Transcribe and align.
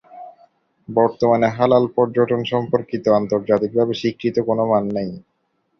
বর্তমানে 0.89 1.47
হালাল 1.49 1.83
পর্যটন 1.95 2.41
সম্পর্কিত 2.43 3.05
আন্তর্জাতিকভাবে 3.19 3.93
স্বীকৃত 3.93 4.35
কোন 4.47 4.59
মান 4.65 4.83
নেই। 4.95 5.11